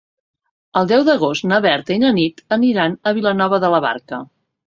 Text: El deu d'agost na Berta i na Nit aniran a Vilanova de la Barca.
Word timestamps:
El 0.79 0.87
deu 0.91 1.03
d'agost 1.09 1.45
na 1.51 1.59
Berta 1.65 1.93
i 1.97 2.01
na 2.05 2.11
Nit 2.17 2.41
aniran 2.59 2.97
a 3.11 3.15
Vilanova 3.19 3.63
de 3.65 3.73
la 3.75 3.85
Barca. 3.89 4.23